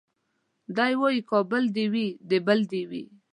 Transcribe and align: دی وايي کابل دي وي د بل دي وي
دی 0.77 0.93
وايي 1.01 1.21
کابل 1.31 1.63
دي 1.75 1.85
وي 1.93 2.07
د 2.29 2.31
بل 2.47 2.59
دي 2.71 2.81
وي 2.89 3.03